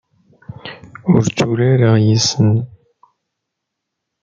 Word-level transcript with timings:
Ur 1.13 1.19
tturareɣ 1.27 1.95
yes-sen. 2.05 2.51